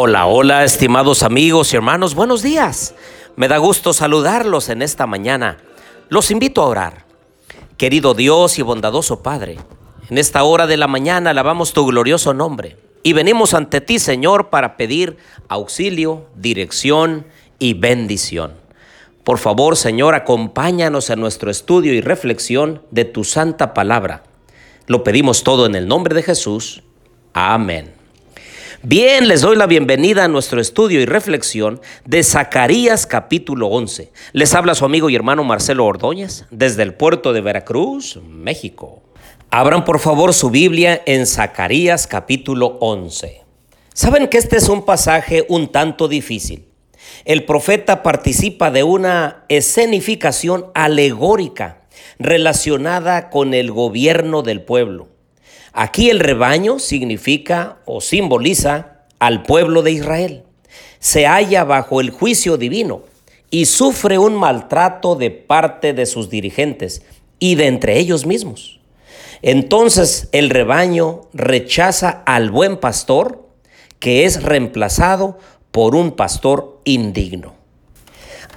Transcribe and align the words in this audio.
Hola, 0.00 0.26
hola, 0.26 0.62
estimados 0.62 1.24
amigos 1.24 1.72
y 1.72 1.76
hermanos, 1.76 2.14
buenos 2.14 2.40
días. 2.40 2.94
Me 3.34 3.48
da 3.48 3.58
gusto 3.58 3.92
saludarlos 3.92 4.68
en 4.68 4.80
esta 4.80 5.08
mañana. 5.08 5.58
Los 6.08 6.30
invito 6.30 6.62
a 6.62 6.66
orar. 6.66 7.04
Querido 7.76 8.14
Dios 8.14 8.60
y 8.60 8.62
bondadoso 8.62 9.24
Padre, 9.24 9.58
en 10.08 10.18
esta 10.18 10.44
hora 10.44 10.68
de 10.68 10.76
la 10.76 10.86
mañana 10.86 11.30
alabamos 11.30 11.72
tu 11.72 11.84
glorioso 11.84 12.32
nombre 12.32 12.76
y 13.02 13.12
venimos 13.12 13.54
ante 13.54 13.80
ti, 13.80 13.98
Señor, 13.98 14.50
para 14.50 14.76
pedir 14.76 15.16
auxilio, 15.48 16.28
dirección 16.36 17.26
y 17.58 17.74
bendición. 17.74 18.52
Por 19.24 19.38
favor, 19.38 19.76
Señor, 19.76 20.14
acompáñanos 20.14 21.10
en 21.10 21.18
nuestro 21.18 21.50
estudio 21.50 21.92
y 21.92 22.02
reflexión 22.02 22.82
de 22.92 23.04
tu 23.04 23.24
santa 23.24 23.74
palabra. 23.74 24.22
Lo 24.86 25.02
pedimos 25.02 25.42
todo 25.42 25.66
en 25.66 25.74
el 25.74 25.88
nombre 25.88 26.14
de 26.14 26.22
Jesús. 26.22 26.84
Amén. 27.32 27.97
Bien, 28.84 29.26
les 29.26 29.40
doy 29.40 29.56
la 29.56 29.66
bienvenida 29.66 30.24
a 30.24 30.28
nuestro 30.28 30.60
estudio 30.60 31.00
y 31.00 31.04
reflexión 31.04 31.80
de 32.04 32.22
Zacarías 32.22 33.06
capítulo 33.06 33.66
11. 33.66 34.12
Les 34.32 34.54
habla 34.54 34.76
su 34.76 34.84
amigo 34.84 35.10
y 35.10 35.16
hermano 35.16 35.42
Marcelo 35.42 35.84
Ordóñez 35.84 36.44
desde 36.52 36.84
el 36.84 36.94
puerto 36.94 37.32
de 37.32 37.40
Veracruz, 37.40 38.20
México. 38.24 39.02
Abran 39.50 39.84
por 39.84 39.98
favor 39.98 40.32
su 40.32 40.50
Biblia 40.50 41.02
en 41.06 41.26
Zacarías 41.26 42.06
capítulo 42.06 42.78
11. 42.80 43.42
Saben 43.94 44.28
que 44.28 44.38
este 44.38 44.58
es 44.58 44.68
un 44.68 44.84
pasaje 44.84 45.44
un 45.48 45.72
tanto 45.72 46.06
difícil. 46.06 46.68
El 47.24 47.44
profeta 47.44 48.04
participa 48.04 48.70
de 48.70 48.84
una 48.84 49.44
escenificación 49.48 50.66
alegórica 50.74 51.82
relacionada 52.20 53.28
con 53.28 53.54
el 53.54 53.72
gobierno 53.72 54.42
del 54.42 54.62
pueblo. 54.62 55.17
Aquí 55.72 56.10
el 56.10 56.20
rebaño 56.20 56.78
significa 56.78 57.78
o 57.84 58.00
simboliza 58.00 59.04
al 59.18 59.42
pueblo 59.42 59.82
de 59.82 59.92
Israel. 59.92 60.44
Se 60.98 61.26
halla 61.26 61.64
bajo 61.64 62.00
el 62.00 62.10
juicio 62.10 62.56
divino 62.56 63.02
y 63.50 63.66
sufre 63.66 64.18
un 64.18 64.34
maltrato 64.34 65.14
de 65.14 65.30
parte 65.30 65.92
de 65.92 66.06
sus 66.06 66.30
dirigentes 66.30 67.02
y 67.38 67.54
de 67.54 67.66
entre 67.66 67.98
ellos 67.98 68.26
mismos. 68.26 68.80
Entonces 69.42 70.28
el 70.32 70.50
rebaño 70.50 71.22
rechaza 71.32 72.22
al 72.26 72.50
buen 72.50 72.78
pastor 72.78 73.46
que 73.98 74.24
es 74.24 74.42
reemplazado 74.42 75.38
por 75.70 75.94
un 75.94 76.12
pastor 76.12 76.80
indigno. 76.84 77.57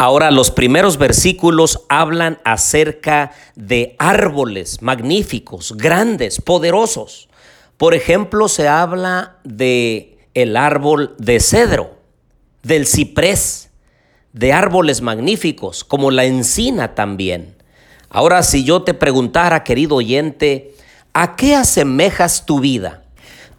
Ahora 0.02 0.32
los 0.32 0.50
primeros 0.50 0.98
versículos 0.98 1.82
hablan 1.88 2.40
acerca 2.44 3.34
de 3.56 3.96
árboles 4.00 4.82
magníficos, 4.82 5.78
grandes, 5.78 6.42
poderosos. 6.42 7.30
Por 7.78 7.94
ejemplo, 7.94 8.48
se 8.48 8.68
habla 8.68 9.38
de 9.44 10.18
el 10.34 10.58
árbol 10.58 11.14
de 11.20 11.40
cedro, 11.40 12.00
del 12.64 12.88
ciprés, 12.88 13.70
de 14.34 14.52
árboles 14.54 15.02
magníficos, 15.02 15.84
como 15.84 16.10
la 16.10 16.26
encina 16.26 16.96
también. 16.96 17.56
Ahora, 18.10 18.42
si 18.42 18.64
yo 18.64 18.82
te 18.82 18.96
preguntara, 18.96 19.64
querido 19.64 19.98
oyente, 19.98 20.74
¿a 21.14 21.36
qué 21.36 21.54
asemejas 21.54 22.48
tu 22.48 22.60
vida? 22.60 23.04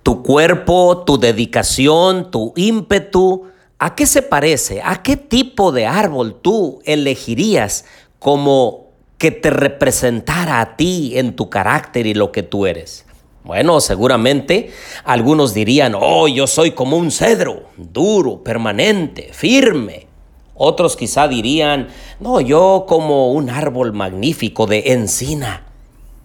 Tu 0.02 0.24
cuerpo, 0.24 1.04
tu 1.06 1.18
dedicación, 1.18 2.32
tu 2.32 2.52
ímpetu, 2.56 3.46
¿A 3.84 3.96
qué 3.96 4.06
se 4.06 4.22
parece? 4.22 4.80
¿A 4.80 5.02
qué 5.02 5.16
tipo 5.16 5.72
de 5.72 5.86
árbol 5.86 6.38
tú 6.40 6.80
elegirías 6.84 7.84
como 8.20 8.90
que 9.18 9.32
te 9.32 9.50
representara 9.50 10.60
a 10.60 10.76
ti 10.76 11.18
en 11.18 11.34
tu 11.34 11.50
carácter 11.50 12.06
y 12.06 12.14
lo 12.14 12.30
que 12.30 12.44
tú 12.44 12.66
eres? 12.66 13.04
Bueno, 13.42 13.80
seguramente 13.80 14.70
algunos 15.02 15.52
dirían, 15.52 15.96
oh, 15.98 16.28
yo 16.28 16.46
soy 16.46 16.70
como 16.70 16.96
un 16.96 17.10
cedro, 17.10 17.64
duro, 17.76 18.44
permanente, 18.44 19.30
firme. 19.32 20.06
Otros 20.54 20.94
quizá 20.94 21.26
dirían, 21.26 21.88
no, 22.20 22.40
yo 22.40 22.84
como 22.86 23.32
un 23.32 23.50
árbol 23.50 23.92
magnífico 23.92 24.68
de 24.68 24.92
encina. 24.92 25.66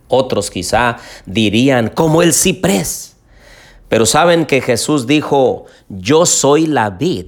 Otros 0.09 0.51
quizá 0.51 0.97
dirían, 1.25 1.89
como 1.89 2.21
el 2.21 2.35
ciprés. 2.35 3.16
Pero 3.89 4.05
saben 4.05 4.45
que 4.45 4.61
Jesús 4.61 5.07
dijo, 5.07 5.65
yo 5.89 6.25
soy 6.25 6.67
la 6.67 6.89
vid, 6.89 7.27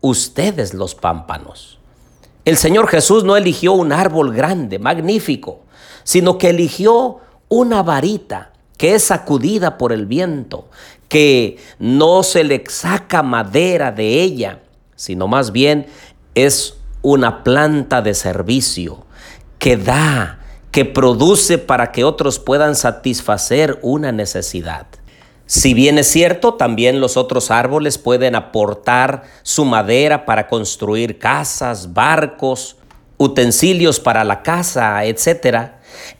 ustedes 0.00 0.74
los 0.74 0.94
pámpanos. 0.94 1.78
El 2.44 2.56
Señor 2.56 2.88
Jesús 2.88 3.24
no 3.24 3.36
eligió 3.36 3.72
un 3.72 3.92
árbol 3.92 4.32
grande, 4.32 4.78
magnífico, 4.78 5.60
sino 6.04 6.38
que 6.38 6.50
eligió 6.50 7.18
una 7.48 7.82
varita 7.82 8.52
que 8.76 8.94
es 8.94 9.04
sacudida 9.04 9.78
por 9.78 9.92
el 9.92 10.06
viento, 10.06 10.68
que 11.08 11.58
no 11.78 12.22
se 12.22 12.44
le 12.44 12.62
saca 12.68 13.22
madera 13.22 13.90
de 13.90 14.22
ella, 14.22 14.60
sino 14.96 15.28
más 15.28 15.50
bien 15.50 15.86
es 16.34 16.76
una 17.02 17.42
planta 17.42 18.02
de 18.02 18.14
servicio 18.14 19.06
que 19.58 19.76
da, 19.76 20.40
que 20.70 20.84
produce 20.84 21.58
para 21.58 21.90
que 21.90 22.04
otros 22.04 22.38
puedan 22.38 22.74
satisfacer 22.74 23.78
una 23.82 24.12
necesidad. 24.12 24.86
Si 25.46 25.74
bien 25.74 25.96
es 25.98 26.08
cierto, 26.08 26.54
también 26.54 27.00
los 27.00 27.16
otros 27.16 27.52
árboles 27.52 27.98
pueden 27.98 28.34
aportar 28.34 29.22
su 29.42 29.64
madera 29.64 30.26
para 30.26 30.48
construir 30.48 31.18
casas, 31.18 31.94
barcos, 31.94 32.76
utensilios 33.16 34.00
para 34.00 34.24
la 34.24 34.42
casa, 34.42 35.04
etc. 35.04 35.70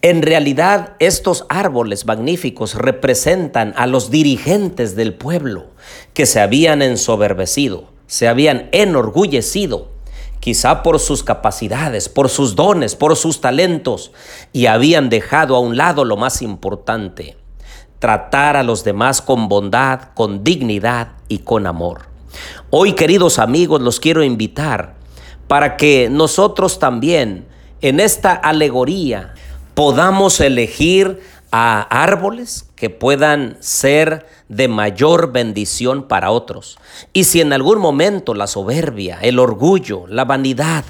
En 0.00 0.22
realidad, 0.22 0.94
estos 1.00 1.44
árboles 1.48 2.06
magníficos 2.06 2.74
representan 2.74 3.74
a 3.76 3.88
los 3.88 4.12
dirigentes 4.12 4.94
del 4.94 5.14
pueblo 5.14 5.66
que 6.14 6.24
se 6.24 6.40
habían 6.40 6.80
ensoberbecido, 6.80 7.90
se 8.06 8.28
habían 8.28 8.68
enorgullecido, 8.70 9.90
quizá 10.38 10.84
por 10.84 11.00
sus 11.00 11.24
capacidades, 11.24 12.08
por 12.08 12.28
sus 12.28 12.54
dones, 12.54 12.94
por 12.94 13.16
sus 13.16 13.40
talentos, 13.40 14.12
y 14.52 14.66
habían 14.66 15.08
dejado 15.08 15.56
a 15.56 15.60
un 15.60 15.76
lado 15.76 16.04
lo 16.04 16.16
más 16.16 16.42
importante, 16.42 17.36
tratar 17.98 18.56
a 18.56 18.62
los 18.62 18.84
demás 18.84 19.22
con 19.22 19.48
bondad, 19.48 20.00
con 20.14 20.44
dignidad 20.44 21.12
y 21.28 21.38
con 21.38 21.66
amor. 21.66 22.02
Hoy, 22.70 22.92
queridos 22.92 23.38
amigos, 23.38 23.80
los 23.80 24.00
quiero 24.00 24.22
invitar 24.22 24.94
para 25.48 25.76
que 25.76 26.08
nosotros 26.10 26.78
también 26.78 27.46
en 27.80 28.00
esta 28.00 28.32
alegoría 28.32 29.34
podamos 29.74 30.40
elegir 30.40 31.20
a 31.52 31.82
árboles 31.82 32.68
que 32.74 32.90
puedan 32.90 33.56
ser 33.60 34.26
de 34.48 34.68
mayor 34.68 35.32
bendición 35.32 36.02
para 36.08 36.30
otros. 36.30 36.78
Y 37.12 37.24
si 37.24 37.40
en 37.40 37.52
algún 37.52 37.78
momento 37.78 38.34
la 38.34 38.46
soberbia, 38.46 39.18
el 39.22 39.38
orgullo, 39.38 40.06
la 40.08 40.24
vanidad 40.24 40.84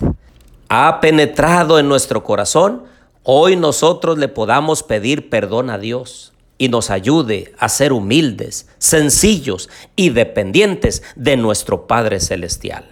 ha 0.68 1.00
penetrado 1.00 1.78
en 1.78 1.88
nuestro 1.88 2.24
corazón, 2.24 2.84
hoy 3.22 3.56
nosotros 3.56 4.18
le 4.18 4.28
podamos 4.28 4.82
pedir 4.82 5.28
perdón 5.30 5.70
a 5.70 5.78
Dios 5.78 6.32
y 6.58 6.68
nos 6.68 6.90
ayude 6.90 7.52
a 7.58 7.68
ser 7.68 7.92
humildes, 7.92 8.66
sencillos 8.78 9.68
y 9.94 10.10
dependientes 10.10 11.02
de 11.14 11.36
nuestro 11.36 11.86
Padre 11.86 12.20
Celestial. 12.20 12.84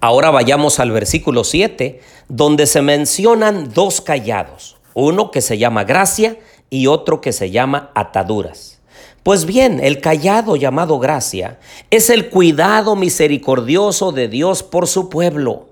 Ahora 0.00 0.30
vayamos 0.30 0.78
al 0.78 0.92
versículo 0.92 1.44
7, 1.44 2.00
donde 2.28 2.66
se 2.66 2.82
mencionan 2.82 3.72
dos 3.74 4.00
callados, 4.00 4.76
uno 4.94 5.30
que 5.30 5.40
se 5.40 5.58
llama 5.58 5.84
gracia 5.84 6.38
y 6.70 6.86
otro 6.86 7.20
que 7.20 7.32
se 7.32 7.50
llama 7.50 7.90
ataduras. 7.94 8.78
Pues 9.22 9.44
bien, 9.44 9.80
el 9.82 10.00
callado 10.00 10.56
llamado 10.56 10.98
gracia 10.98 11.58
es 11.90 12.10
el 12.10 12.30
cuidado 12.30 12.96
misericordioso 12.96 14.12
de 14.12 14.28
Dios 14.28 14.62
por 14.62 14.86
su 14.86 15.08
pueblo. 15.08 15.66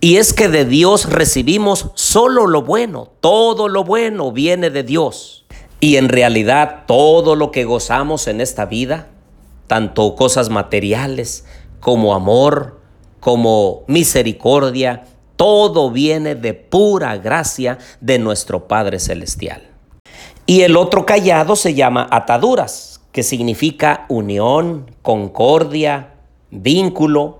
Y 0.00 0.16
es 0.16 0.32
que 0.32 0.48
de 0.48 0.64
Dios 0.64 1.10
recibimos 1.10 1.90
solo 1.94 2.46
lo 2.46 2.62
bueno, 2.62 3.10
todo 3.20 3.68
lo 3.68 3.84
bueno 3.84 4.32
viene 4.32 4.70
de 4.70 4.82
Dios. 4.82 5.39
Y 5.80 5.96
en 5.96 6.10
realidad 6.10 6.84
todo 6.86 7.34
lo 7.34 7.50
que 7.50 7.64
gozamos 7.64 8.28
en 8.28 8.40
esta 8.40 8.66
vida, 8.66 9.08
tanto 9.66 10.14
cosas 10.14 10.50
materiales 10.50 11.44
como 11.80 12.14
amor, 12.14 12.80
como 13.18 13.82
misericordia, 13.86 15.04
todo 15.36 15.90
viene 15.90 16.34
de 16.34 16.52
pura 16.52 17.16
gracia 17.16 17.78
de 18.00 18.18
nuestro 18.18 18.68
Padre 18.68 18.98
Celestial. 18.98 19.62
Y 20.44 20.62
el 20.62 20.76
otro 20.76 21.06
callado 21.06 21.56
se 21.56 21.74
llama 21.74 22.06
ataduras, 22.10 23.00
que 23.12 23.22
significa 23.22 24.04
unión, 24.08 24.90
concordia, 25.00 26.14
vínculo, 26.50 27.38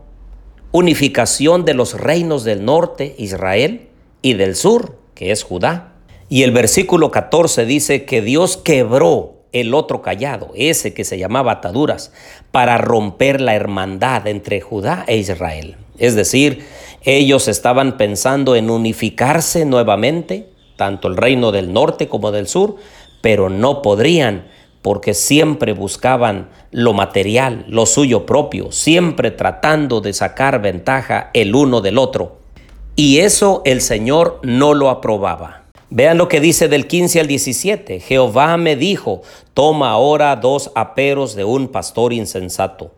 unificación 0.73 1.65
de 1.65 1.75
los 1.75 2.01
reinos 2.01 2.45
del 2.45 2.65
norte, 2.65 3.15
Israel, 3.19 3.89
y 4.23 4.35
del 4.35 4.55
sur, 4.57 4.99
que 5.15 5.31
es 5.31 5.43
Judá. 5.43 5.90
Y 6.33 6.45
el 6.45 6.53
versículo 6.53 7.11
14 7.11 7.67
dice 7.67 8.05
que 8.05 8.23
Dios 8.23 8.57
quebró 8.57 9.41
el 9.51 9.75
otro 9.75 10.01
callado, 10.01 10.53
ese 10.55 10.95
que 10.95 11.03
se 11.03 11.19
llamaba 11.19 11.51
ataduras, 11.51 12.13
para 12.53 12.79
romper 12.79 13.41
la 13.41 13.57
hermandad 13.57 14.29
entre 14.29 14.61
Judá 14.61 15.05
e 15.09 15.17
Israel. 15.17 15.77
Es 15.99 16.15
decir, 16.15 16.65
ellos 17.03 17.49
estaban 17.49 17.97
pensando 17.97 18.55
en 18.55 18.71
unificarse 18.71 19.65
nuevamente, 19.65 20.49
tanto 20.77 21.09
el 21.09 21.17
reino 21.17 21.51
del 21.51 21.73
norte 21.73 22.07
como 22.07 22.31
del 22.31 22.47
sur, 22.47 22.77
pero 23.23 23.51
no 23.51 23.83
podrían 23.83 24.47
porque 24.83 25.15
siempre 25.15 25.73
buscaban 25.73 26.51
lo 26.71 26.93
material, 26.93 27.65
lo 27.67 27.87
suyo 27.87 28.25
propio, 28.25 28.71
siempre 28.71 29.33
tratando 29.33 30.01
de 30.01 30.13
sacar 30.13 30.63
ventaja 30.63 31.31
el 31.35 31.57
uno 31.57 31.81
del 31.81 31.99
otro. 31.99 32.39
Y 32.95 33.19
eso 33.19 33.63
el 33.65 33.81
Señor 33.81 34.39
no 34.45 34.75
lo 34.75 34.91
aprobaba. 34.91 35.60
Vean 35.93 36.19
lo 36.19 36.29
que 36.29 36.41
dice 36.41 36.69
del 36.69 36.87
15 36.87 37.19
al 37.19 37.27
17. 37.27 37.99
Jehová 37.99 38.57
me 38.57 38.77
dijo, 38.77 39.23
toma 39.55 39.91
ahora 39.91 40.37
dos 40.37 40.71
aperos 40.77 41.35
de 41.35 41.43
un 41.43 41.67
pastor 41.67 42.13
insensato, 42.13 42.95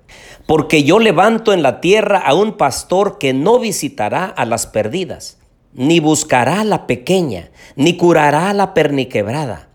porque 0.46 0.84
yo 0.84 0.98
levanto 0.98 1.54
en 1.54 1.62
la 1.62 1.80
tierra 1.80 2.18
a 2.18 2.34
un 2.34 2.58
pastor 2.58 3.16
que 3.16 3.32
no 3.32 3.58
visitará 3.58 4.26
a 4.26 4.44
las 4.44 4.66
perdidas, 4.66 5.38
ni 5.72 6.00
buscará 6.00 6.64
la 6.64 6.86
pequeña, 6.86 7.50
ni 7.76 7.96
curará 7.96 8.52
la 8.52 8.74
perniquebrada, 8.74 9.70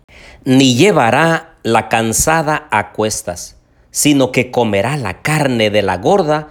ni 0.45 0.75
llevará 0.75 1.55
la 1.63 1.89
cansada 1.89 2.67
a 2.69 2.91
cuestas, 2.91 3.57
sino 3.89 4.31
que 4.31 4.51
comerá 4.51 4.95
la 4.95 5.23
carne 5.23 5.71
de 5.71 5.81
la 5.81 5.97
gorda 5.97 6.49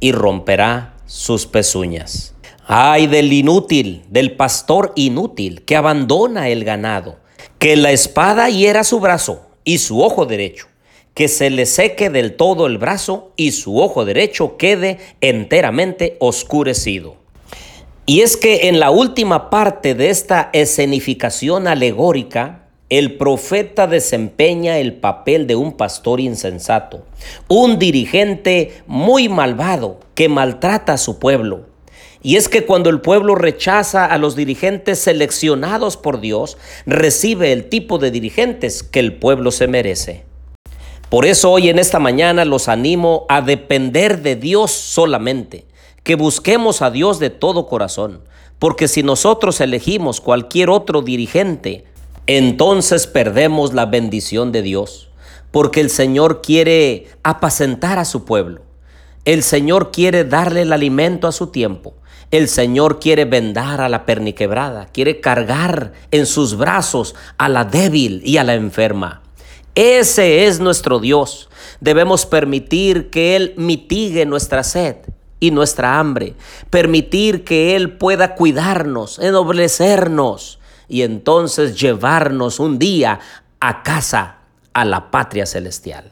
y 0.00 0.12
romperá 0.12 0.94
sus 1.04 1.46
pezuñas. 1.46 2.35
Ay 2.68 3.06
del 3.06 3.32
inútil, 3.32 4.02
del 4.10 4.32
pastor 4.34 4.92
inútil 4.96 5.62
que 5.62 5.76
abandona 5.76 6.48
el 6.48 6.64
ganado, 6.64 7.14
que 7.60 7.76
la 7.76 7.92
espada 7.92 8.48
hiera 8.48 8.82
su 8.82 8.98
brazo 8.98 9.46
y 9.62 9.78
su 9.78 10.02
ojo 10.02 10.26
derecho, 10.26 10.66
que 11.14 11.28
se 11.28 11.48
le 11.50 11.64
seque 11.64 12.10
del 12.10 12.34
todo 12.34 12.66
el 12.66 12.78
brazo 12.78 13.30
y 13.36 13.52
su 13.52 13.78
ojo 13.78 14.04
derecho 14.04 14.56
quede 14.56 14.98
enteramente 15.20 16.16
oscurecido. 16.18 17.14
Y 18.04 18.22
es 18.22 18.36
que 18.36 18.66
en 18.66 18.80
la 18.80 18.90
última 18.90 19.48
parte 19.48 19.94
de 19.94 20.10
esta 20.10 20.50
escenificación 20.52 21.68
alegórica, 21.68 22.66
el 22.90 23.16
profeta 23.16 23.86
desempeña 23.86 24.78
el 24.78 24.94
papel 24.94 25.46
de 25.46 25.54
un 25.54 25.72
pastor 25.74 26.18
insensato, 26.18 27.04
un 27.46 27.78
dirigente 27.78 28.82
muy 28.88 29.28
malvado 29.28 30.00
que 30.16 30.28
maltrata 30.28 30.94
a 30.94 30.98
su 30.98 31.20
pueblo. 31.20 31.75
Y 32.26 32.34
es 32.34 32.48
que 32.48 32.66
cuando 32.66 32.90
el 32.90 33.00
pueblo 33.00 33.36
rechaza 33.36 34.04
a 34.04 34.18
los 34.18 34.34
dirigentes 34.34 34.98
seleccionados 34.98 35.96
por 35.96 36.18
Dios, 36.18 36.58
recibe 36.84 37.52
el 37.52 37.68
tipo 37.68 37.98
de 37.98 38.10
dirigentes 38.10 38.82
que 38.82 38.98
el 38.98 39.14
pueblo 39.14 39.52
se 39.52 39.68
merece. 39.68 40.24
Por 41.08 41.24
eso 41.24 41.52
hoy 41.52 41.68
en 41.68 41.78
esta 41.78 42.00
mañana 42.00 42.44
los 42.44 42.68
animo 42.68 43.26
a 43.28 43.42
depender 43.42 44.22
de 44.22 44.34
Dios 44.34 44.72
solamente, 44.72 45.66
que 46.02 46.16
busquemos 46.16 46.82
a 46.82 46.90
Dios 46.90 47.20
de 47.20 47.30
todo 47.30 47.68
corazón, 47.68 48.22
porque 48.58 48.88
si 48.88 49.04
nosotros 49.04 49.60
elegimos 49.60 50.20
cualquier 50.20 50.68
otro 50.68 51.02
dirigente, 51.02 51.84
entonces 52.26 53.06
perdemos 53.06 53.72
la 53.72 53.86
bendición 53.86 54.50
de 54.50 54.62
Dios, 54.62 55.10
porque 55.52 55.80
el 55.80 55.90
Señor 55.90 56.42
quiere 56.42 57.06
apacentar 57.22 58.00
a 58.00 58.04
su 58.04 58.24
pueblo. 58.24 58.62
El 59.24 59.44
Señor 59.44 59.92
quiere 59.92 60.24
darle 60.24 60.62
el 60.62 60.72
alimento 60.72 61.28
a 61.28 61.32
su 61.32 61.48
tiempo. 61.48 61.94
El 62.30 62.48
Señor 62.48 62.98
quiere 62.98 63.24
vendar 63.24 63.80
a 63.80 63.88
la 63.88 64.04
perniquebrada, 64.04 64.86
quiere 64.86 65.20
cargar 65.20 65.92
en 66.10 66.26
sus 66.26 66.56
brazos 66.56 67.14
a 67.38 67.48
la 67.48 67.64
débil 67.64 68.20
y 68.24 68.38
a 68.38 68.44
la 68.44 68.54
enferma. 68.54 69.22
Ese 69.76 70.46
es 70.46 70.58
nuestro 70.58 70.98
Dios. 70.98 71.48
Debemos 71.80 72.26
permitir 72.26 73.10
que 73.10 73.36
Él 73.36 73.54
mitigue 73.56 74.26
nuestra 74.26 74.64
sed 74.64 74.96
y 75.38 75.50
nuestra 75.50 75.98
hambre, 76.00 76.34
permitir 76.70 77.44
que 77.44 77.76
Él 77.76 77.96
pueda 77.96 78.34
cuidarnos, 78.34 79.18
ennoblecernos 79.18 80.58
y 80.88 81.02
entonces 81.02 81.78
llevarnos 81.78 82.58
un 82.58 82.78
día 82.78 83.20
a 83.60 83.82
casa, 83.82 84.38
a 84.72 84.84
la 84.84 85.10
patria 85.10 85.46
celestial. 85.46 86.10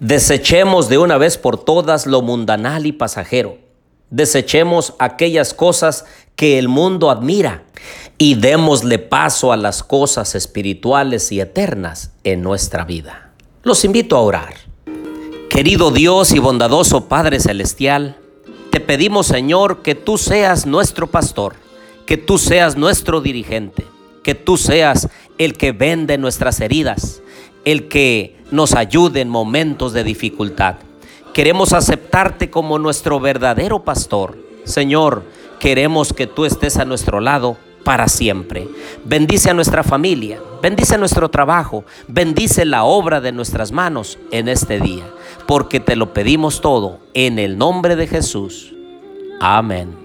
Desechemos 0.00 0.88
de 0.88 0.98
una 0.98 1.16
vez 1.16 1.38
por 1.38 1.64
todas 1.64 2.06
lo 2.06 2.20
mundanal 2.20 2.84
y 2.84 2.92
pasajero. 2.92 3.63
Desechemos 4.14 4.94
aquellas 4.98 5.54
cosas 5.54 6.04
que 6.36 6.58
el 6.58 6.68
mundo 6.68 7.10
admira 7.10 7.64
y 8.16 8.36
démosle 8.36 8.98
paso 8.98 9.52
a 9.52 9.56
las 9.56 9.82
cosas 9.82 10.34
espirituales 10.34 11.32
y 11.32 11.40
eternas 11.40 12.12
en 12.22 12.40
nuestra 12.40 12.84
vida. 12.84 13.32
Los 13.64 13.84
invito 13.84 14.16
a 14.16 14.20
orar. 14.20 14.54
Querido 15.50 15.90
Dios 15.90 16.32
y 16.32 16.38
bondadoso 16.38 17.08
Padre 17.08 17.40
Celestial, 17.40 18.16
te 18.70 18.80
pedimos 18.80 19.26
Señor 19.26 19.82
que 19.82 19.94
tú 19.94 20.16
seas 20.16 20.64
nuestro 20.64 21.08
pastor, 21.08 21.54
que 22.06 22.16
tú 22.16 22.38
seas 22.38 22.76
nuestro 22.76 23.20
dirigente 23.20 23.84
que 24.24 24.34
tú 24.34 24.56
seas 24.56 25.08
el 25.38 25.56
que 25.56 25.70
vende 25.70 26.18
nuestras 26.18 26.58
heridas, 26.60 27.22
el 27.64 27.86
que 27.86 28.36
nos 28.50 28.74
ayude 28.74 29.20
en 29.20 29.28
momentos 29.28 29.92
de 29.92 30.02
dificultad. 30.02 30.76
Queremos 31.34 31.72
aceptarte 31.72 32.48
como 32.48 32.78
nuestro 32.78 33.18
verdadero 33.18 33.82
pastor. 33.82 34.38
Señor, 34.62 35.24
queremos 35.58 36.12
que 36.12 36.28
tú 36.28 36.44
estés 36.44 36.76
a 36.76 36.84
nuestro 36.84 37.20
lado 37.20 37.56
para 37.82 38.06
siempre. 38.06 38.68
Bendice 39.04 39.50
a 39.50 39.54
nuestra 39.54 39.82
familia, 39.82 40.40
bendice 40.62 40.96
nuestro 40.96 41.28
trabajo, 41.28 41.84
bendice 42.06 42.64
la 42.64 42.84
obra 42.84 43.20
de 43.20 43.32
nuestras 43.32 43.72
manos 43.72 44.16
en 44.30 44.46
este 44.46 44.78
día, 44.78 45.04
porque 45.48 45.80
te 45.80 45.96
lo 45.96 46.14
pedimos 46.14 46.60
todo 46.60 47.00
en 47.14 47.40
el 47.40 47.58
nombre 47.58 47.96
de 47.96 48.06
Jesús. 48.06 48.72
Amén. 49.40 50.03